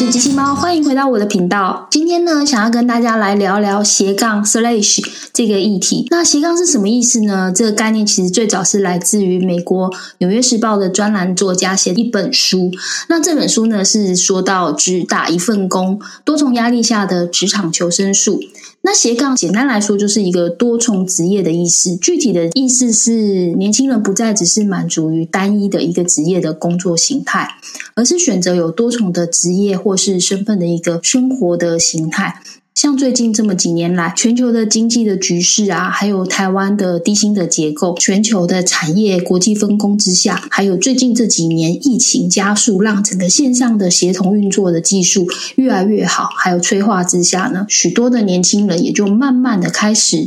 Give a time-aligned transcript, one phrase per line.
[0.00, 1.86] 是机器猫，欢迎回到我的频道。
[1.90, 6.06] 今天呢，想要跟大家来聊聊斜杠 slash 这个议题。
[6.10, 7.52] 那斜杠是什么意思呢？
[7.54, 12.70] 这个概念其实最早是来自于美国《纽约时报》的专栏作家写的一本书。
[13.10, 18.40] 那这本书呢，是说到只打一份工，多重压力下的职场求生术。
[18.82, 27.56] 那斜杠简单来说就是一个多重职业的意思，具体的意思是年轻人不再只是满足于单一的一个职业的工作形态，
[27.94, 32.42] 而是选择有多重的职业或是身份的一个生活的形态。
[32.80, 50.26] 像最近这么几年来，全球的经济的局势啊，还有台湾的低薪的结构，全球的产业国际分工之下，还有最近这几年疫情加速，让整个线上的协同运作的技术越来越好，还有催化之下呢，许多的年轻人也就慢慢的开始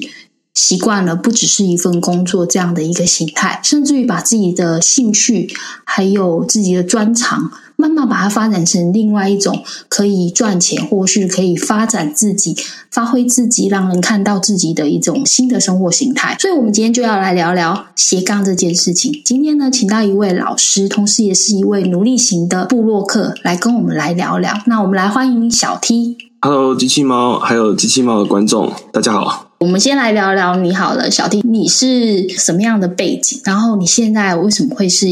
[0.54, 5.52] 习惯了不只是一份工作这样的一个形态，甚至于把自己的兴趣
[5.84, 7.52] 还有自己的专长。
[7.84, 12.56] 慢慢把它发展成另外一种可以赚钱，或是可以发展自己、
[12.90, 16.38] 发挥自己、让人看到自己的一种新的生活形态。
[16.40, 19.22] 所以，我们今天就要来聊聊斜杠这件事情。
[19.26, 24.54] 今天呢，请到一位老师，同时也是一位努力型的布洛克，来跟我们来聊聊。
[24.68, 26.16] 那我们来欢迎小 T。
[26.40, 29.43] Hello，机器猫，还有机器猫的观众，大家好。
[29.64, 33.40] 我们先来聊聊你好了，小弟你是什么样的背景？
[33.46, 35.08] 然后你现在为什么会是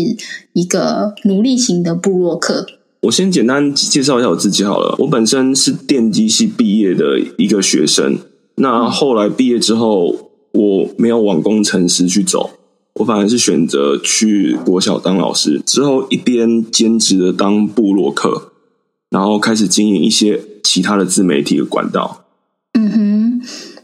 [0.52, 2.68] 一个奴隶型的部落客？
[3.04, 4.94] 我先简单介绍一下我自己好了。
[5.00, 8.18] 我本身是电机系毕业的一个学生，
[8.56, 12.50] 那后来毕业之后，我没有往工程师去走，
[12.96, 18.52] 我反而是选择去国小当老师，之后一边兼职的当部落客，
[19.12, 22.26] 然后开始经营一些其他的自媒体的管道。
[22.74, 23.11] 嗯哼。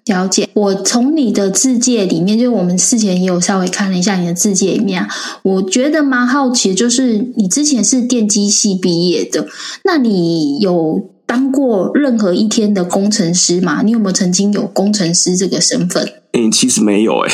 [0.08, 5.06] 了解，我从你的字界里面，就是我们事前也有稍微看了一下你的字界里面，
[5.44, 9.48] 我觉得蛮好奇，就是你之前是电机系毕业的，
[9.84, 13.82] 那你有当过任何一天的工程师吗？
[13.84, 16.10] 你有没有曾经有工程师这个身份？
[16.34, 17.32] 嗯，其实没有，哎，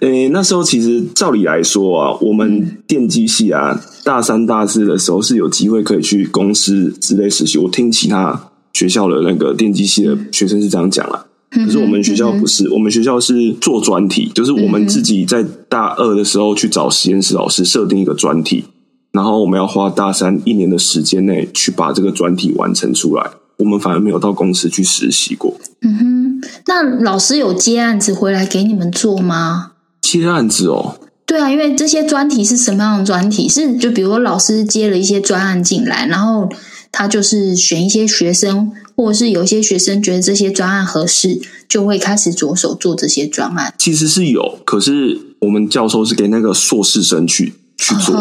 [0.00, 7.58] 诶，那时候其实照理来说啊，我们电机系啊，大三、大四的时候是有机会可以去公司之类实习。
[7.58, 8.50] 我听其他。
[8.74, 18.64] 学校的那个电机系的学生是这样讲啦，可是我们学校不是，我们学校是做专题，就是我们自己在大二的时候去找实验室老师设定一个专题，
[19.12, 23.30] 然后我们要花大三一年的时间内去把这个专题完成出来。
[23.58, 25.56] 我们反而没有到公司去实习过。
[25.82, 29.70] 嗯哼，那老师有接案子回来给你们做吗？
[30.02, 33.48] 接案子哦，对啊，因为这些专题是什么样的专题？
[33.48, 36.50] 是就比如说老师接了一些专案进来，然后。
[36.96, 43.74] 他就是选一些学生，或者是有一些学生觉得这些专案合适，就会开始着手做这些专案。
[43.76, 48.14] 其实是有，可是我们教授是给那个硕士生去去做。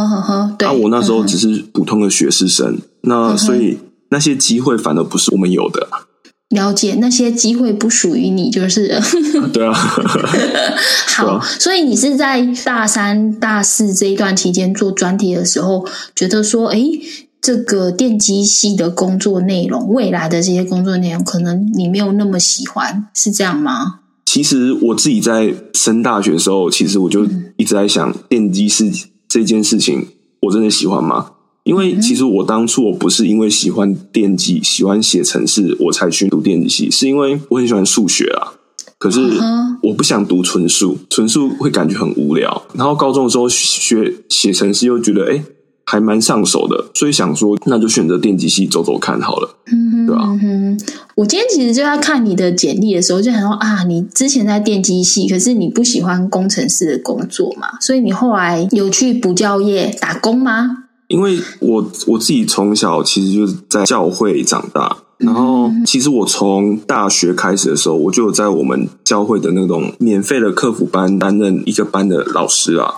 [0.57, 3.77] 对，我那时候只是普通的学士生，那所以
[4.09, 5.87] 那些机会反而不是我们有的。
[6.49, 8.99] 了解，那些机会不属于你，就是。
[9.53, 9.71] 对啊。
[11.15, 15.85] 好，所以你是在大三、大四这一段期间做专题的时候，
[16.15, 16.81] 觉得说，哎。
[17.43, 23.99] 这个电机系的工作内容，未来的这些工作内容，可能你没有那么喜欢，是这样吗？
[24.25, 27.27] 其实我自己在升大学的时候，其实我就
[27.57, 28.89] 一直在想，电机是
[29.27, 30.07] 这件事情，
[30.43, 31.31] 我真的喜欢吗？
[31.65, 38.53] 因为其实我当初我不是因为喜欢电机、喜欢写程式，我才去读电机系，是因为我很喜欢数学啊。
[38.97, 39.19] 可是
[39.81, 42.63] 我不想读纯数，纯数会感觉很无聊。
[42.73, 45.43] 然后高中的时候学写程式，又觉得哎。
[45.85, 50.23] 还蛮上手的，所以想说，那就选择电机系走走看好了，嗯，对吧？
[50.41, 50.79] 嗯，
[51.15, 60.85] 我今天其实就在看你的简历的时候，就想说啊，你之前在电机系，可是你不喜欢工程师的工作嘛，所以你后来有去补教业打工吗？
[61.09, 72.95] 因为我我自己从小其实就是在教会长大，然后其实我从大学开始的时候，我就有在我们教会的那种免费的客服班担任一个班的老师啊。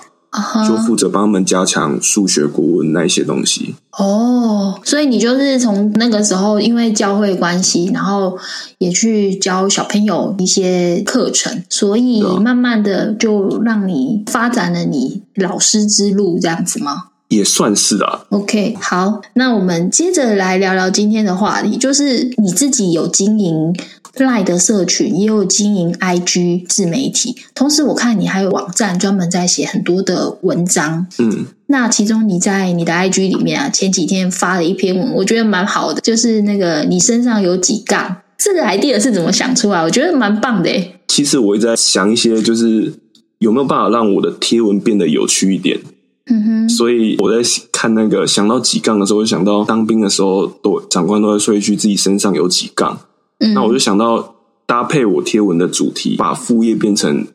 [0.68, 3.76] 就负责帮他们加强数学、国文那一些东西。
[3.98, 8.38] 哦，所以你就是从那个时候，因为教会关系，然后
[8.78, 17.06] 也去教小朋友一些课程，所以慢慢的就让你发展了你老师之路，这样子吗？
[17.30, 18.26] 也算是啊。
[18.30, 23.74] OK，好，那我们接着来聊聊今天的话题，就是你自己有经营。
[24.18, 31.06] 赖的社群也有经营 IG 自媒体，同时我看你还有网站专门在写很多的文章。
[31.20, 39.82] 嗯，那其中你在你的 IG 里面啊，前几天发了一篇文，我觉得蛮好的，就是那个你身上有几杠，这个 idea 是怎么想出来？
[39.82, 40.96] 我觉得蛮棒的诶。
[41.08, 42.94] 其实我一直在想一些，就是
[43.40, 45.80] 有没有办法让我的贴文变得有趣一点。
[46.28, 53.00] 嗯哼，所以我在看那个想到几杠的时候，就想到当兵的时候，都长官都在说一句自己身上有几杠，
[53.40, 54.36] 嗯那我就想到
[54.66, 57.28] 搭配我贴文的主题，把副业变成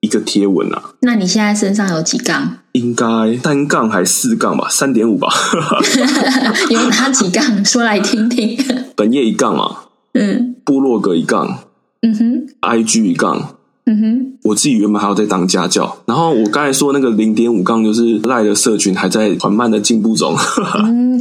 [0.00, 2.58] 一个贴文啊，那你现在身上有几杠？
[2.72, 3.04] 应该
[3.42, 5.28] 三杠还四杠吧，三点五吧，
[6.70, 7.64] 有哪几杠？
[7.64, 8.56] 说来听听。
[8.96, 9.76] 本业一杠嘛，
[10.14, 11.58] 嗯部落格一杠
[12.02, 13.56] 嗯哼，，IG 一杠。
[13.84, 20.36] 嗯哼，我自己原本还要在当家教，然后我刚才说那个零点五杠就是赖的社群还在缓慢的进步中。
[20.86, 21.20] 嗯，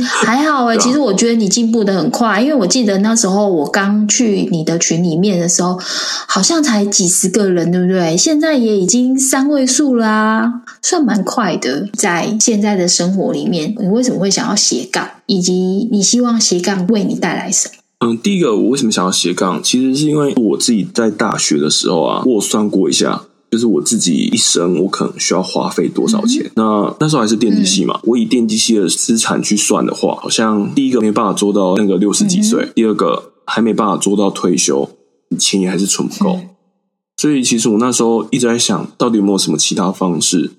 [0.78, 5.80] 其实我觉得你进步的很快，因为我记得那时候我刚去你的群里面的时候，
[6.28, 8.16] 好像才几十个人，对不对？
[8.18, 11.88] 现在也已经三位数啦、算蛮快的。
[11.94, 17.76] 在现在的生活里面，你为什么会想要斜杠，以及你希望斜杠为你带来什么？
[18.04, 26.50] 嗯，第一个我为什么想要斜杠，其实是因为我自己在大学的时候啊，我有算过一下，就是我自己一生我可能需要花费多少钱。
[26.56, 34.90] 那那时候还是电机系嘛，我以电机系的资产去算的话，好像第一个没办法做到那个六十几岁，第二个还没办法做到退休，
[35.38, 36.40] 钱也还是存不够。
[37.18, 40.52] 所以其实我那时候一直在想，到底有没有什么其他方式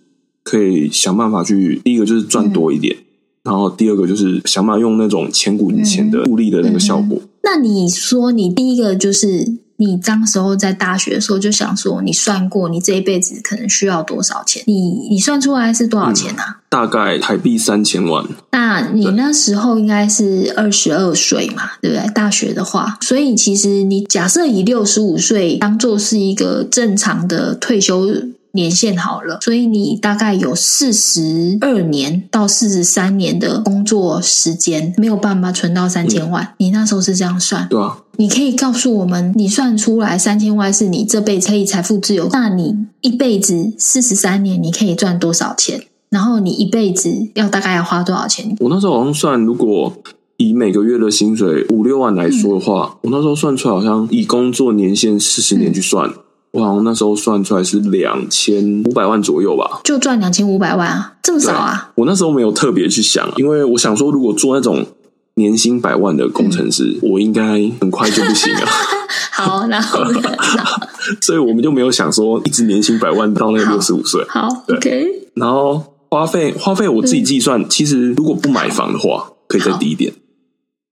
[0.44, 2.96] 可以想办法去，第一个就是赚多一点。
[3.42, 14.62] 然后第二个就是想办法用那种千古以前的复利的那个效果，那你说你第一个就是你当时候在大学的时候就想说，你算过你这一辈子可能需要多少钱？
[14.66, 16.60] 你你算出来是多少钱啊？
[16.68, 18.24] 大概台币三千万。
[18.52, 22.08] 那你那时候应该是二十二岁嘛，对不对？
[22.14, 28.06] 大学的话，所以其实你假设以六十五岁当做是一个正常的退休
[28.52, 36.54] 年限好了，所以你大概有四十二年到四十三年的工作时间，没有办法存到三千万。
[36.58, 37.66] 你那时候是这样算？
[37.68, 45.82] 对啊，你可以告诉我们，你算出来三千万是你这辈子可以财富自由，那你一辈子四十三年你可以赚多少钱？
[46.10, 48.54] 然后你一辈子要大概要花多少钱？
[48.60, 49.92] 我那时候好像算，如果
[50.36, 56.12] 以每个月的薪水五六万来说的话，我那时候算出来好像以工作年限四十年去算，
[56.50, 59.80] 我好像那时候算出来是两千五百万左右吧。
[59.84, 61.90] 就赚两千五百万啊，这么少啊？
[61.94, 64.84] 我那时候没有特别去想，因为我想说，如果做那种
[65.34, 67.42] 年薪百万的工程师，我应该
[67.80, 68.66] 很快就不行了，
[69.32, 70.20] 好，然后呢？
[71.20, 74.24] 所以我们就没有想说一直年薪百万到那个六十五岁。
[74.28, 80.12] 好对，OK，然后花费花费我自己计算，其实如果不买房的话，可以再低一点。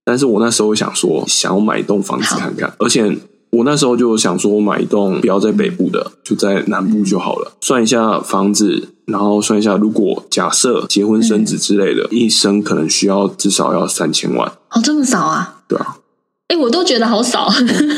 [0.03, 3.15] 但是我那时候想说，想要买一栋房子看看，而且
[3.51, 7.51] 我那时候就想说，买一栋不要在北部的，就在南部就好了。
[7.61, 15.61] 算一下房子，然后算一下，如果假设结婚生子之类的，一生可能需要至少要三千万，哦，这么少啊？
[15.67, 15.97] 对啊。
[16.51, 17.47] 哎，我都觉得好少。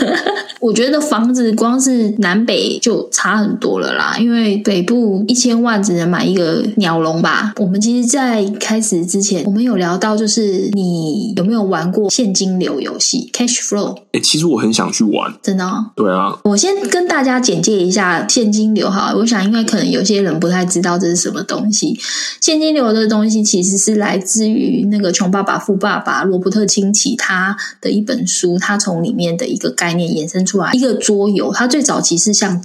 [0.62, 7.52] 我觉得房子光是南北就差很多了啦，因为北部一千万只能买一个鸟笼吧。
[7.58, 13.98] 我们其实，在开始之前，我们有聊到，就是你有没有玩过现金流游戏 （cash flow）？
[14.14, 22.00] 哎、其实我很想去玩，真的、哦，对啊，我先跟大家简介一下现金流哈，我想因为可能有些人不太知道这是什么东西。
[22.40, 31.52] 现金流的东西其实是来自于那个《穷爸爸富爸爸》罗伯特清崎他的一本书，它从里面的一个概念衍生出来一个桌游。
[31.52, 32.64] 它最早其实像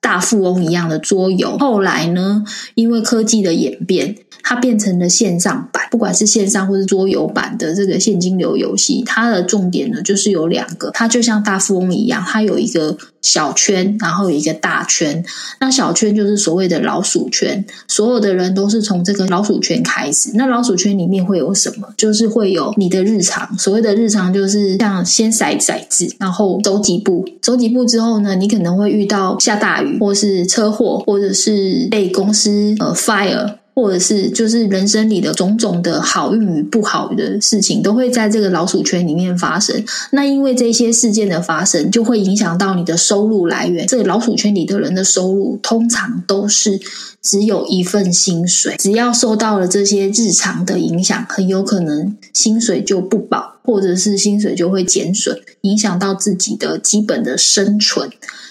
[0.00, 2.44] 大富翁一样的桌游，后来呢，
[2.74, 15.24] 因为科技的演变，它变成了线上版，不管是线上或是桌游版的这个现金流游戏，它的重点呢就是有两个，它就像大富翁一样，它有一个小圈，然后有一个大圈。
[15.60, 20.30] 那小圈就是所谓的老鼠圈，所有的人都是从这个老鼠圈开始。
[20.34, 21.88] 那老鼠圈里面会有什么？
[21.96, 33.59] 就是会有你的日常，所谓的日常就是像先骰骰子，然后走几步，走几步之后呢，你可能会遇到下大雨，或是车祸，或者是被公司呃 fire。
[33.80, 39.82] 或者是就是人生里的种种的好运与不好的事情，都会在这个老鼠圈里面发生。
[40.12, 43.86] 那因为这些事件的发生，就会影响到你的收入来源。
[43.86, 46.78] 这个老鼠圈里的人的收入，通常都是
[47.22, 48.76] 只有一份薪水。
[48.78, 58.10] 只要受到了这些日常的影响，很有可能薪水就不保，或者是薪水就会减损，影响到自己的基本的生存。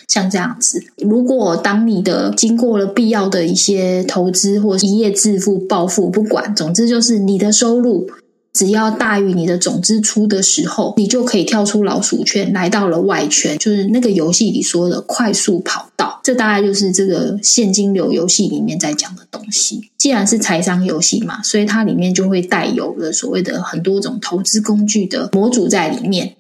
[0.10, 8.10] 像这样子，如果当你的经过了必要的一些投资或一夜致富、暴富，不管，总之就是你的收入
[8.52, 16.20] 只要大于你的总支出的时候，你就可以跳出老鼠圈，来到了外圈，就是那个游戏里说的快速跑道。
[16.24, 19.92] 这大概就是这个现金流游戏里面在讲的东西。
[19.98, 26.34] 既然是财商游戏嘛，所以它里面就会带有了所谓的很多种投资工具的模组在里面。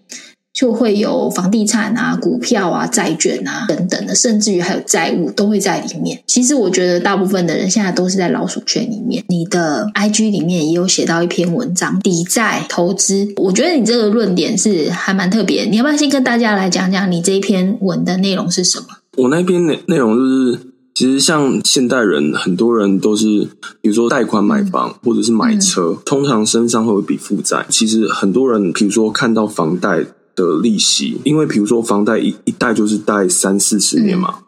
[0.51, 6.21] 就会有房地产啊、股票啊、债券啊等等的，甚至于还有债务都会在里面。
[6.25, 9.23] 其实我觉得大部分的人现在都是在老鼠圈里面。
[9.29, 13.31] 你的 IG 里面也有写到一篇文章，抵债投资。
[13.37, 15.63] 我觉得你这个论点是还蛮特别。
[15.65, 18.87] 你要不要先跟大家来讲讲你这一篇文的内容是什么？
[19.17, 20.59] 我那篇内内容就是，
[20.95, 23.47] 其实像现代人，很多人都是，
[23.81, 27.65] 比如说贷款买房或者是买车，通常身上会有一笔负债。
[27.69, 30.05] 其实很多人，比如说看到房贷。
[30.39, 34.39] 的利息，因为比如说房贷一一贷就是贷三四十年嘛，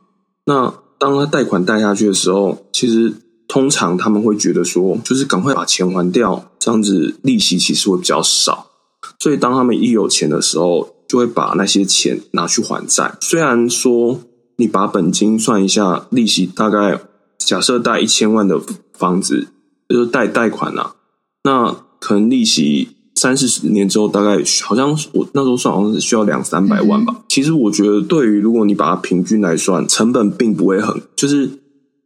[0.45, 3.13] 那当他贷款贷下去的时候，其实
[3.47, 8.67] 通常他们会觉得说，就是赶快把钱还掉，这样子利息其实会比较少。
[9.19, 13.17] 所以当他们一有钱的时候，就会把那些钱拿去还债。
[13.19, 14.21] 虽然说
[14.55, 17.01] 你把本金算一下，利息大概
[17.37, 18.61] 假设贷一千万的
[18.97, 19.47] 房子，
[19.89, 20.95] 就是贷贷款啊，
[21.43, 22.89] 那可能利息。
[23.21, 27.15] 三四十年之后，大概好像我那时候算好像是需要两三百万吧。
[27.29, 31.47] 其实我觉得，对于如果你把它平均来算，成本并不会很，就是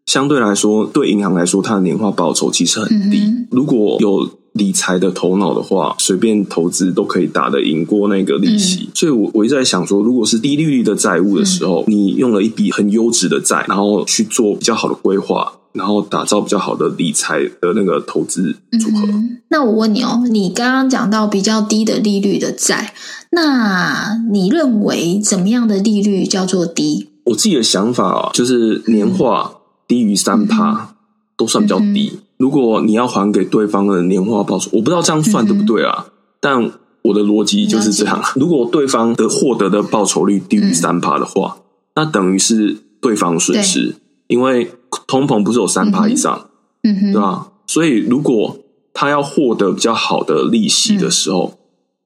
[0.05, 3.31] 相对来说，对银行来说，它的年化报酬其实很低。
[3.49, 8.89] 如果有理财的头脑的话，随便投资都可以打得赢过那个利息。
[8.93, 15.53] 所以，我我一直在想说，如果是低利率的债务的时候，你用了一笔很优质的债，然后去做比较好的规划。
[15.75, 19.07] 然后打造比较好的理财的那个投资组合。
[19.49, 22.93] 那我问你哦，你刚刚讲到比较低的利率的债，
[23.31, 27.09] 那你认为怎么样的利率叫做低？
[27.25, 29.51] 我自己的想法啊，就是年化
[29.87, 30.95] 低于三趴
[31.37, 32.19] 都算比较低。
[32.37, 36.07] 如果你要还给对方的年化报酬，我不知道这样算对不对啊？
[36.39, 36.71] 但
[37.03, 41.57] 我的逻辑就是这样：如果对方的获得的报酬率低于三趴的话，
[41.95, 43.95] 那等于是对方损失。
[44.27, 44.71] 因为
[45.07, 46.49] 通膨不是有三趴以上，
[46.83, 47.51] 嗯哼，对吧？
[47.67, 48.57] 所以如果
[48.93, 51.57] 他要获得比较好的利息的时候，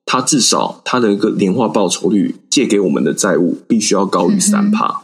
[0.06, 5.04] 他至少他的一个年化报酬率借给我们的债务必须要高于三趴，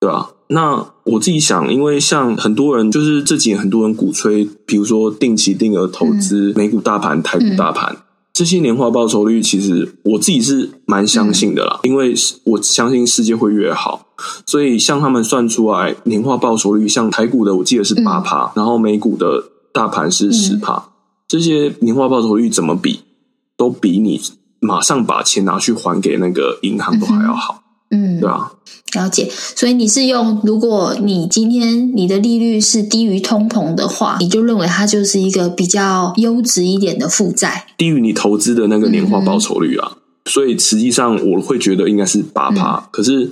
[0.00, 0.30] 对吧？
[0.48, 7.96] 那我自己想，因为像很多人就是这几年很多人鼓吹，比如说定期定额投资美股大盘、台股大盘。
[8.34, 14.06] 这些年化报酬率，其实我自己是蛮相信的啦，因为我相信世界会越好，
[14.46, 20.90] 所以像他们算出来年化报酬率，像台股的我记得是八趴，然后美股的大盘是十趴，
[21.28, 23.00] 这些年化报酬率怎么比，
[23.56, 24.20] 都比你
[24.60, 27.60] 马上把钱拿去还给那个银行都还要好。
[27.94, 28.50] 嗯，对啊，
[28.94, 29.28] 了解。
[29.30, 39.98] 所以你是用，如果你今天你的利率是低于通膨的话，你就认为它就是一个比较优质一点的负债，低于你投资的那个年化报酬率啊。
[40.24, 43.30] 所以实际上我会觉得应该是八趴，可是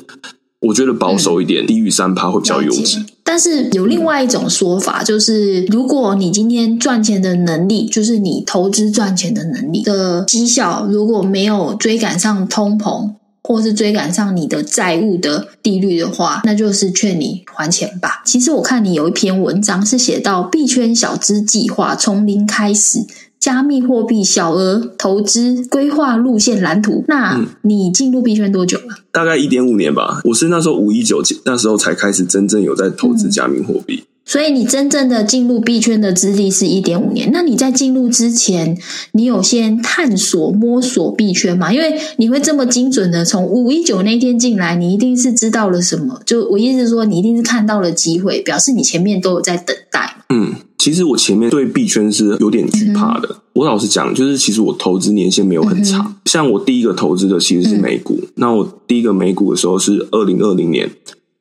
[0.61, 3.05] 我觉得保守一点，低于三趴会比较优质。
[3.25, 13.13] 但是有另外一种说法，就是如果你今天赚钱的能力，就是你投资赚钱的能力的绩效，如果没有追赶上通膨。
[13.43, 18.23] 或是追赶上你的债务的利率的话，那就是劝你还钱吧。
[18.25, 22.99] 其实我看你有一篇文章是写到币圈小资计划，从零开始，
[23.41, 27.05] 加密货币小额投资规划路线蓝图。
[27.09, 28.99] 那你进入币圈多久了？
[29.11, 30.21] 大概一点五年吧。
[30.25, 34.05] 我是那时候五一九那时候才开始真正有在投资加密货币。
[34.27, 37.31] 所以你真正的进入币圈的资历是一点五年。
[37.33, 38.79] 那你在进入之前，
[39.13, 41.73] 你有先探索摸索币圈吗？
[41.73, 46.21] 因为你会这么精准的从五一九那天进来，你一定是知道了什么。
[46.25, 50.19] 就我意思是说，你一定是看到了机会，表示你前面都有在等待。
[50.29, 53.37] 嗯，其实我前面对币圈是有点惧怕的。
[53.53, 56.17] 我老实讲，就是其实我投资年限没有很长。
[56.25, 60.91] 像我第一个投资的其实是美股，那我第一个美股的时候是二零二零年，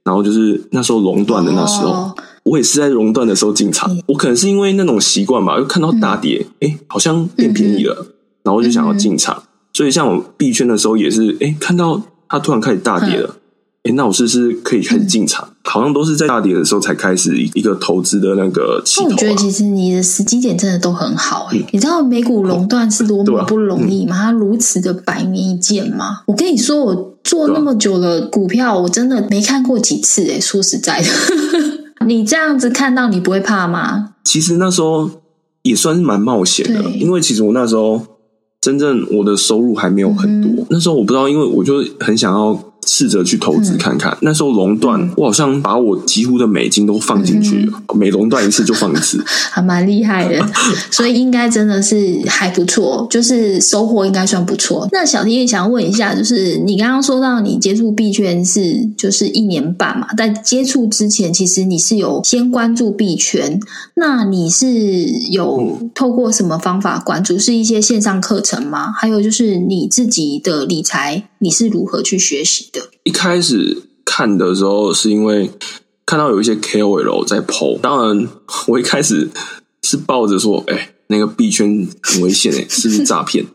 [0.04, 2.14] 然后就是那时候熔断的那时候。
[2.44, 8.08] 我也是在熔断的时候进场，我可能是因为那种习惯吧，又看到大跌，哎，好像变便宜了，
[8.44, 9.44] 然后就想要进场。
[9.72, 13.36] 所以像我币圈的时候也是，哎，看到它突然开始大跌了，
[13.84, 15.48] 哎，那我是不是可以开始进场？
[15.64, 19.10] 好像都是在大跌的时候才开始一个投资的那个起头。
[19.10, 24.16] 我觉得其实你的时机点真的都很好，哎，你知道美股熔断是多么不容易吗？
[24.18, 26.24] 它如此的百年一见吗？
[26.26, 31.08] 我跟你说，我做那么久的股票，我真的没看过几次，哎，说实在的。
[32.06, 34.16] 你这样子看到你不会怕吗？
[34.26, 35.10] 其实那时候
[35.62, 38.02] 也算是蛮冒险的，因为其实我那时候
[38.60, 40.66] 真正我的收入还没有很多。
[40.70, 42.58] 那时候我不知道，因为我就很想要
[42.90, 44.18] 试着去投资看看。
[44.22, 50.44] 那时候熔断，我好像把我几乎的美金都放进去了，每熔断一次就放一次， 还蛮厉害的。
[50.90, 54.88] 所以应该真的是还不错，就是收获应该算不错。
[54.92, 63.60] 那小天也想问一下，就是你刚刚说到你接触币圈是就是一年半嘛，在接触之前，其实你是有先关注币圈，
[63.96, 64.68] 那你是
[65.32, 67.38] 有透过什么方法关注？
[67.38, 68.92] 是一些线上课程吗？
[68.98, 72.79] 还有就是你自己的理财，你是如何去学习的？
[73.04, 75.52] 一开始看的时候，是因为
[76.06, 78.28] 看到有一些 KOL 在 PO，当然
[78.68, 79.30] 我一开始
[79.84, 83.46] 是抱着说，哎，那个币圈很危险， 哎，是不是诈骗？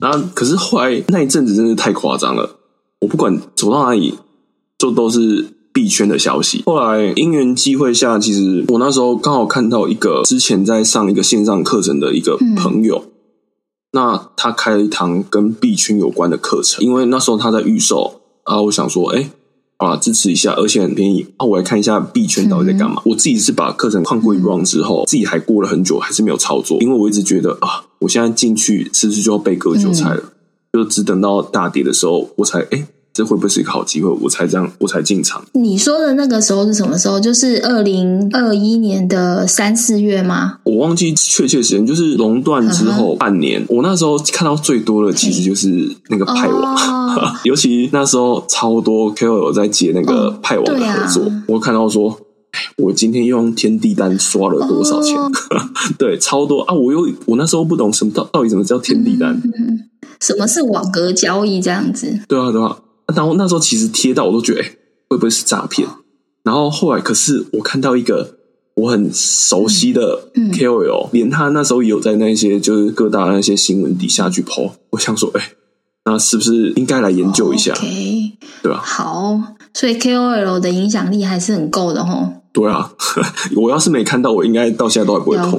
[0.00, 2.56] 然后可是后来那一阵子真是太夸张了，
[3.00, 4.14] 我不管走到哪里，
[4.78, 6.62] 就都是币圈的消息。
[6.66, 13.04] 后来因缘机会下，其实我那时候刚好看到一个之前在上一个线上课程的一个朋友。
[13.92, 19.30] 那他开了一堂跟币圈有关的课程，因为那时候他在预售啊，我想说，哎，
[19.78, 23.02] 啊，支持一下，而且很便宜啊，我来看一下币圈到底在干嘛。
[23.04, 30.22] 我自己是把课程看过一 round 之后，自己还过了很久，还是没有操作，因为我一直觉得啊，我现在进去是不是就要被割韭菜了？
[30.72, 32.86] 就只等到大跌的时候，我才哎。
[33.14, 34.10] 这会不会是一个好机会？
[34.20, 35.42] 我才这样，我才进场。
[35.52, 37.20] 你说的那个时候是什么时候？
[37.20, 40.58] 就是二零二一年的三四月吗？
[40.64, 43.64] 我忘记确切时间，就是熔断之后半年。
[43.68, 46.76] 我那时候看到最多的其实就是那个派网，
[47.44, 51.32] 尤其那时候超多 KOL 在接那个派网的合作。
[51.46, 52.18] 我看到说，
[52.78, 55.16] 我今天用天地单刷了多少钱？
[55.96, 56.74] 对，超多啊！
[56.74, 59.40] 我又我那时候不懂什么到到底什么叫天地单，
[60.20, 62.18] 什么是网格交易这样子？
[62.26, 62.78] 对啊，对啊。
[63.14, 64.76] 然后那时候其实贴到我都觉得，哎，
[65.08, 65.88] 会不会是诈骗？
[66.42, 68.36] 然后后来，可是我看到一个
[68.74, 74.72] 我很熟悉的 KOL，连他那时候也有在那些就是各大那些新闻底下去 po。
[74.90, 75.52] 我想说，哎，
[76.04, 77.74] 那是不是应该来研究一下？
[78.62, 78.80] 对吧？
[78.84, 79.40] 好，
[79.72, 82.42] 所以 KOL 的影响力还是很够的哦。
[82.54, 82.94] 对啊，
[83.56, 85.58] 我要是没看到，我应该到现在都还不会碰。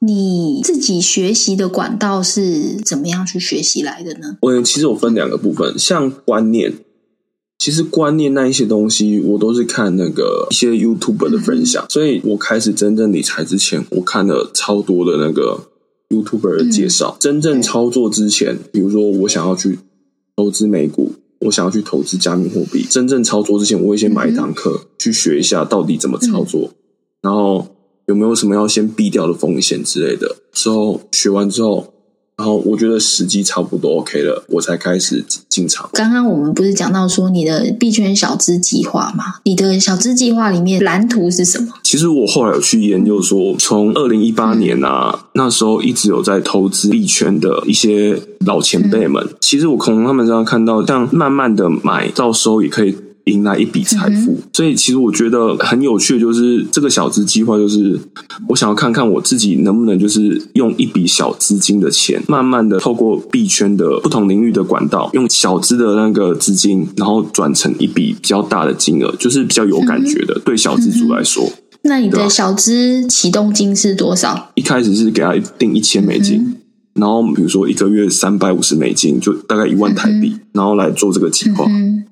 [0.00, 4.36] 你自己学习的管道是怎么样去学习来的呢？
[4.42, 6.74] 我其实我分两个部分，像观念，
[7.58, 11.84] 其实观念那一些东西，我都是看那个一些 YouTube 的分享。
[11.88, 15.58] 所以我开始真正理财之前，我看了超多的那个
[16.10, 17.16] YouTuber 的介绍。
[17.18, 19.78] 真正操作之前，比如说我想要去
[20.36, 21.14] 投资美股。
[21.40, 26.70] 我想要去投资加密货币，真正操作之前，我会先买一堂课去学一下到底怎么操作，
[27.20, 27.66] 然后
[28.06, 30.36] 有没有什么要先避掉的风险之类的。
[30.52, 31.94] 之后学完之后。
[32.38, 35.90] 然后我觉得时机差不多 OK 了，我才开始进场。
[35.92, 39.24] 刚刚我们不是讲到说你的币圈小资计划吗？
[39.42, 41.74] 你的小资计划里面蓝图是什么？
[41.82, 52.96] 其实我后来有去研究说，从二零一八年啊，那时候一直有在投资币圈的一些老前辈们，其实我从他们身上看到，像慢慢的买，到时候也可以。
[53.30, 57.98] 迎来一笔财富，所以其实我觉得很有趣的，就是这个小资计划，就是
[58.48, 70.40] 我想要看看我自己能不能，就是用一笔小资金的钱，慢慢的透过币圈的不同领域的管道，用小资的那个资金，然后转成一笔比较大的金额，就是比较有感觉的。
[70.44, 71.50] 对小资主来说，
[71.82, 74.50] 那你的小资启动金是多少？
[74.54, 76.57] 一开始是给他定一千美金。
[76.98, 81.64] 然后比如说一个月三百五十美金，就大概一万台币，然后来做这个计划。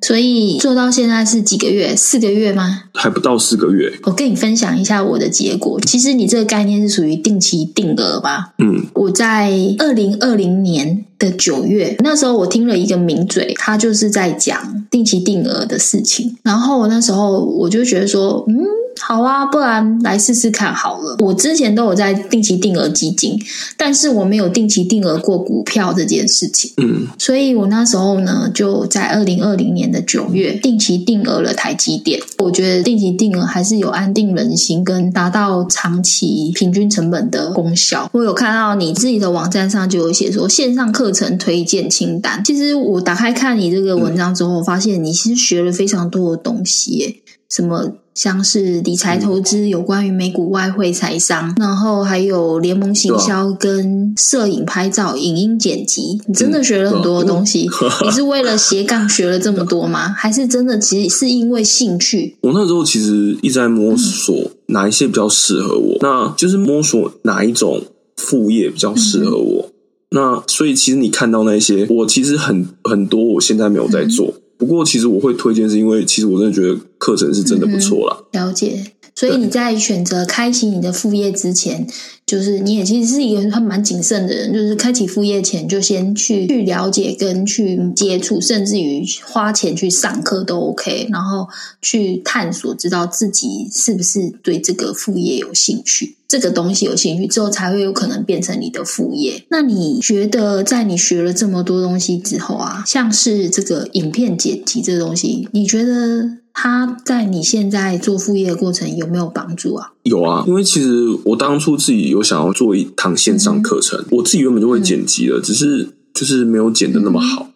[0.02, 1.96] 所以做到现在是几个月？
[1.96, 2.82] 四个月吗？
[2.94, 3.92] 还不到四个月。
[4.04, 5.80] 我跟你分享一下我的结果。
[5.80, 8.52] 其实你这个概念是属于定期定额吧？
[8.58, 16.36] 嗯，我在二零二零年的九月，那时候我听了一个名嘴，他就是在讲定期定额的事情。
[16.42, 18.54] 然后那时候我就觉得说，嗯。
[19.00, 21.16] 好啊，不然来试试看好了。
[21.20, 23.38] 我之前都有在定期定额基金，
[23.76, 26.72] 但是我没有定期定额过股票这件事情。
[26.78, 32.20] 嗯，所以我那时候呢，就在二零二零年的九月定期定额了台积电。
[32.38, 38.10] 我觉得定期定额还是有安定人心跟达到长期平均成本的功效。
[38.12, 42.42] 我有看到你自己的网站上就有写说线上课程推荐清单。
[42.44, 47.92] 其实我打开看你这个文章之后，发现你其实学了非常多的东西，什么？
[48.16, 57.68] 像是理财投资，有关于美股、外汇、财商，然后还有联盟行销跟摄影、拍照、影音剪辑，你真的学了很多东西。
[58.02, 60.08] 你是为了斜杠学了这么多吗？
[60.08, 62.34] 还是真的其实是因为兴趣？
[62.40, 67.82] 我那时候其实一直在摸索哪一些比较适合我，那就是摸索哪一种
[68.16, 69.70] 副业比较适合我。
[70.12, 74.32] 那所以其实你看到那些，我其实很很多，我现在没有在做。
[74.58, 78.26] 不过，其实我会推荐，是因为其实我真的觉得课程是真的不错了。
[78.32, 81.86] 了解，所以你在选择开启你的副业之前，
[82.26, 91.48] 就是你也其实是一个很蛮谨慎的人，就是开启副业前就先去去了解跟去接触，甚至于花钱去上课都 OK，然后
[91.80, 99.42] 去探索，知道自己是不是对这个副业有兴趣，这个东西有兴趣之后，才会有可能变成你的副业。
[99.48, 106.32] 那你觉得在你学了这么多东西之后啊，像是这个影片剪辑这东西，你觉得？
[106.58, 109.92] 它在你现在做副业的过程有没有帮助啊？
[110.04, 117.50] 有啊，因为其实我当初自己有想要做一堂线上课程，我自己原本就会剪辑了，只是就是没有剪的那么好。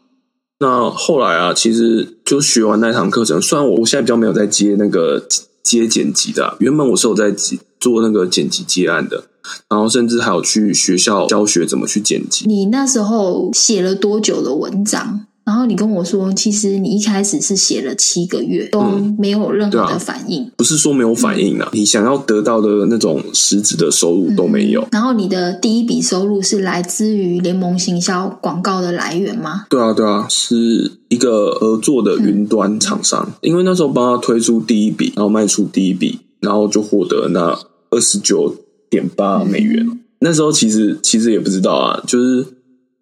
[0.59, 5.27] 那后来啊，其实就学完那堂课程，虽然我我现在比较没有在接那个
[5.63, 7.35] 接剪辑的，原本我是有在
[7.81, 9.25] 做那个剪辑接案的，
[9.71, 12.45] 然后甚至还有去学校教学怎么去剪辑。
[12.47, 15.25] 你那时候写了多久的文章？
[15.51, 18.81] 然后你跟我说，其实你一开始是写了七个月都
[19.19, 24.87] 没有任何的反应，不是说没有反应啊，你想要得到的那种实质的收入都没有。
[24.93, 29.67] 然后你的第一笔收入是来自于联盟行销广告的来源吗？
[29.69, 37.59] 对啊，对啊，是一个合作的云端厂商，因为那时候帮他推出第一笔，然后卖出第一笔，然后就获得那
[37.91, 38.55] 二十九
[38.89, 39.85] 点八美元。
[40.21, 42.47] 那时候其实其实也不知道啊，就是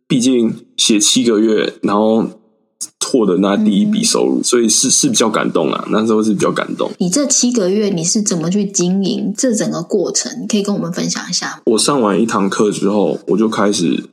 [0.07, 2.27] 毕竟写七个月，然后。
[3.11, 5.88] 获得那第一笔收入，所以是是比较感动啊。
[5.90, 6.90] 那时候是比较感动。
[6.99, 10.31] 你这七个月你是怎么去经营这整个过程？
[10.42, 11.61] 你可以跟我们分享一下。
[11.64, 14.05] 我上完一堂课之后，我就开始。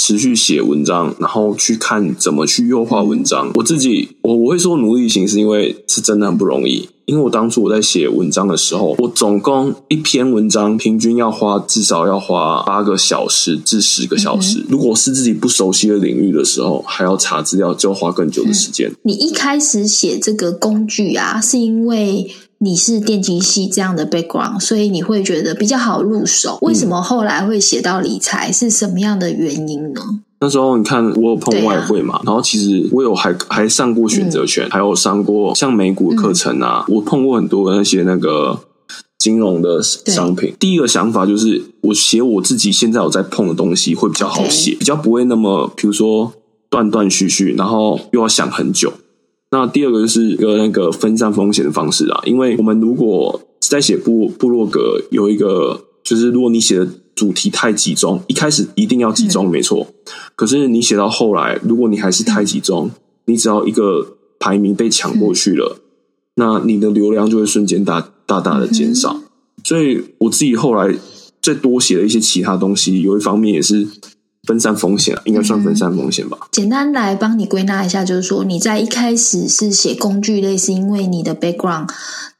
[0.00, 3.50] 持续写文章，然后去看怎么去优化文章。
[3.56, 6.88] 我自己，我我会说努力型，是因为是真的很不容易。
[7.04, 14.64] 因为我当初我在写文章的时候，我总共一篇文章平均要花至少要花八个小时至十个小时。
[14.70, 18.90] 如果是自己不熟悉的领域的时候，还要查资料，就花更久的时间。
[19.02, 22.30] 你一开始写这个工具啊，是因为。
[22.62, 26.58] 你是电机系这样的 background，所以你会觉得比较好入手。
[26.60, 28.52] 为什么后来会写到理财？
[28.52, 30.02] 是什么样的原因呢？
[30.40, 36.84] 那时候你看，我有碰外汇嘛，然后其实我有还还上过选择权，还有上过像美股课程啊。
[36.88, 38.60] 我碰过很多那些那个
[39.18, 40.54] 金融的商品。
[40.60, 46.30] 第一个想法就是，我写我自己现在有在碰的东西会比较好写，比较不会那么，比如说
[46.68, 48.92] 断断续续，然后又要想很久。
[49.52, 59.88] 那第二个就是一个那个分散风险的方式啊，因为我们如果在写部部落格，有一个就是如果你写的主题太集中，一开始一定要集中，没错。
[60.36, 62.90] 可是你写到后来，如果你还是太集中，
[63.24, 65.78] 你只要一个排名被抢过去了，
[66.36, 69.20] 那你的流量就会瞬间大大大的减少。
[69.64, 70.96] 所以我自己后来
[71.42, 73.88] 再多写了一些其他东西，有一方面也是。
[74.50, 76.36] 分散风险应该算分散风险吧。
[76.50, 81.88] 简单来帮你归纳一下，就是说你在一开始是写工具类，是因为你的 background，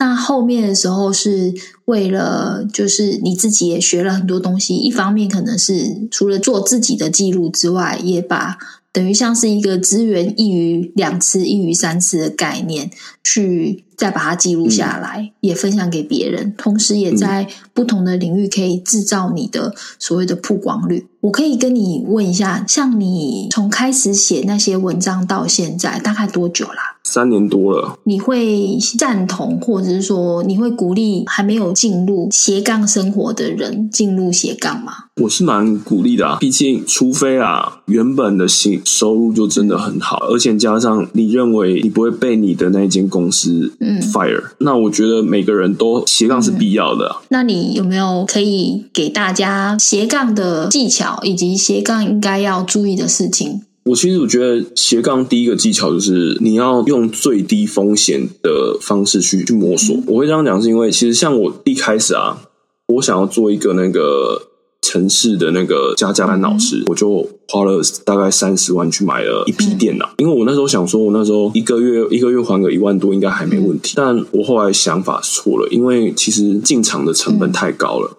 [0.00, 4.74] 那后面的时候是为了就是你自己也学了很多东西。
[4.74, 8.58] 一方面可能是除了做自己的记录之外，也把
[8.92, 12.90] 等于像是一个资源一鱼两次、一鱼三次的概念
[13.22, 13.84] 去。
[14.00, 21.06] 再把它记录下来，也分享给别人，同时也在不同的领域可以制造你的所谓的曝光率。
[21.20, 26.96] 我可以跟你问一下，像你从开始写那些文章到现在，大概多久啦？
[27.04, 27.98] 三年多了。
[28.04, 34.92] 你会赞同，或者是说你会鼓励还没有进入斜杠生活的人进入斜杠吗？
[35.20, 43.74] 我是蛮鼓励的啊，毕竟除非啊，原本的薪收入就真的很好，而且加上你认为你不会被你的那间公司。
[44.00, 47.16] fire，那我觉得每个人都斜杠是必要的。
[47.28, 53.60] 那你有没有可以给大家斜杠的技巧，以及斜杠应该要注意的事情？
[53.84, 59.96] 我其实我觉得斜杠第一个技巧就是你要用最低风险的方式去去摸索。
[60.06, 62.42] 我会这样讲，是因为其实像我一开始啊，
[62.88, 64.49] 我想要做一个那个。
[64.82, 73.92] 城市的那个加加班老师，我就花了大概三十万去买了一批电脑，因为我那时候想说，我那时候一个月一个月还个一万多应该还没问题。
[73.94, 78.16] 但我后来想法错了，因为其实进场的成本太高了。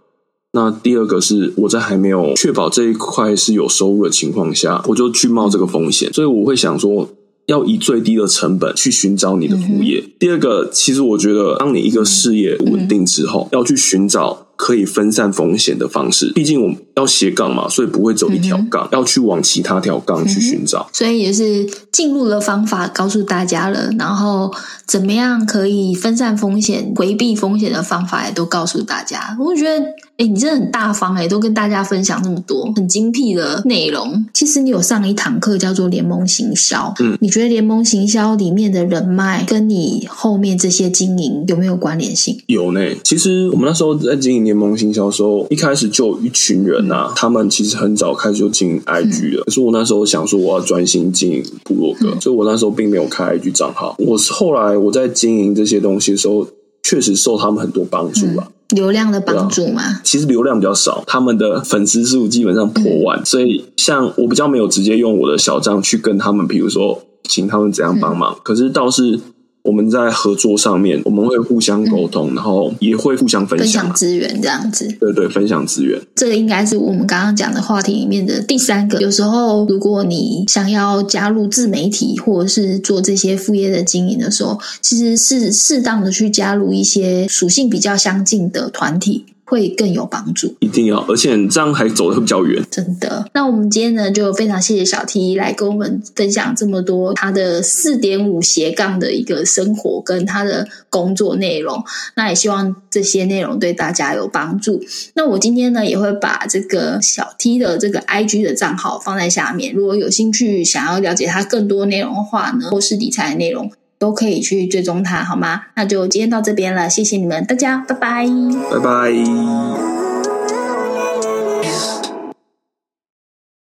[0.53, 7.09] 那第二个是我在还没有确保这一块是有收入的情况下，我就去冒这个风险，所以我会想说，
[7.47, 10.03] 要以最低的成本去寻找你的副业。
[10.19, 14.47] 第二个，其实我觉得，当你一个事业稳定之后，要去寻找。
[14.61, 16.31] 可以分散风险的方式。
[16.35, 20.87] 毕竟我们要斜杠嘛，所以不会走一条杠，要去往其他条杠去寻找。
[20.93, 24.53] 所以也是进入的方法告诉大家了，然后
[24.85, 29.35] 怎么样可以分散风险、回避风险的方法也都告诉大家。
[29.39, 29.83] 我觉得。
[30.17, 34.23] 哎，你真的很大方哎，都跟大家分享那么多很精辟的内容。
[34.35, 42.39] 其实你有上一堂课叫做联盟行销，嗯，你觉得联盟行销里面的人脉跟你后面这些经营有没有关联性？
[42.45, 42.79] 有呢。
[43.03, 49.43] 其实我们那时候在经营联盟行销的时候，一开始就有一群人啊，他们其实很早开始就经营 IG 了。
[49.45, 53.95] 可是我那时候想说，我要专心经营部落格，所以我那时候并没有开 IG 账号。
[53.97, 56.45] 我是后来我在经营这些东西的时候，
[56.83, 58.51] 确实受他们很多帮助了。
[58.75, 60.01] 流量的帮助吗？
[60.03, 69.17] 其实流量比较少，他们的粉丝数基本上破万，所以像我比较没有直接用我的小账去跟他们，比如说请他们怎样帮忙，可是倒是。
[69.63, 74.87] 我们在合作上面，我们会互相沟通，然后也会互相分享资源，这样子。
[74.99, 78.99] 对对，分享资源，这个应该是我们刚刚讲的话题里面的第三个。
[78.99, 89.25] 有时候，如果你想要加入自媒体，或者是做这些副业的经营的时候，其实是适当的去加入一些属性比较相近的团体。
[89.51, 92.65] 会更有帮助，一定要，而且这样还走得会比较远。
[92.71, 101.83] 真的，那我们今天呢，就非常谢谢小 T 来跟我们分享这么多他的四点五斜杠的一个生活跟他的工作内容。
[102.15, 104.81] 那也希望这些内容对大家有帮助。
[105.15, 113.69] 那我今天呢，也会把这个小 T 的这个 IG 的账号放在下面，如果有兴趣想要了解他更多内容的话呢，或是理财的内容。
[114.01, 115.61] 都可以去追踪它，好吗？
[115.75, 118.25] 那就今天到这边了，谢谢你们大家，拜拜，
[118.71, 120.00] 拜拜。